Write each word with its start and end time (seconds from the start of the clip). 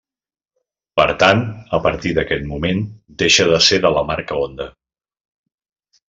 Per 0.99 1.05
tant, 1.23 1.41
a 1.77 1.81
partir 1.83 2.13
d'aquest 2.17 2.47
moment 2.53 2.81
deixa 3.23 3.47
de 3.55 3.59
ser 3.69 3.79
de 3.87 3.91
la 3.97 4.03
marca 4.13 4.39
Honda. 4.45 4.67